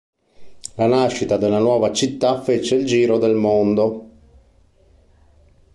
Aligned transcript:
La 0.77 0.87
nascita 0.87 1.37
della 1.37 1.59
nuova 1.59 1.93
città 1.93 2.41
fece 2.41 2.73
il 2.73 2.85
giro 2.87 3.19
del 3.19 3.35
mondo. 3.35 4.09